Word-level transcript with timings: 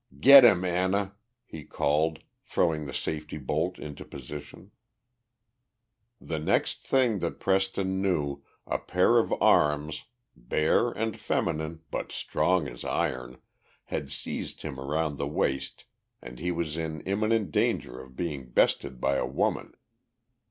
"Get 0.19 0.43
him, 0.43 0.65
Anna!" 0.65 1.13
he 1.45 1.63
called, 1.63 2.23
throwing 2.43 2.87
the 2.87 2.91
safety 2.93 3.37
bolt 3.37 3.77
into 3.77 4.03
position. 4.03 4.71
The 6.19 6.39
next 6.39 6.81
thing 6.83 7.19
that 7.19 7.39
Preston 7.39 8.01
knew, 8.01 8.41
a 8.65 8.79
pair 8.79 9.19
of 9.19 9.31
arms, 9.39 10.05
bare 10.35 10.89
and 10.89 11.19
feminine 11.19 11.81
but 11.91 12.11
strong 12.11 12.67
as 12.67 12.83
iron, 12.83 13.37
had 13.83 14.11
seized 14.11 14.63
him 14.63 14.79
around 14.79 15.17
the 15.17 15.27
waist 15.27 15.85
and 16.19 16.39
he 16.39 16.49
was 16.49 16.79
in 16.79 17.01
imminent 17.01 17.51
danger 17.51 17.99
of 18.01 18.15
being 18.15 18.49
bested 18.49 18.99
by 18.99 19.17
a 19.17 19.27
woman. 19.27 19.75